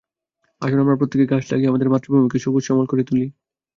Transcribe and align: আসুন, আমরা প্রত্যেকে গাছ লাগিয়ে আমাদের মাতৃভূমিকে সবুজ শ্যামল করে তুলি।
আসুন, 0.61 0.79
আমরা 0.83 0.99
প্রত্যেকে 0.99 1.25
গাছ 1.31 1.43
লাগিয়ে 1.51 1.71
আমাদের 1.71 1.91
মাতৃভূমিকে 1.93 2.37
সবুজ 2.43 2.63
শ্যামল 2.65 2.85
করে 2.89 3.03
তুলি। 3.03 3.27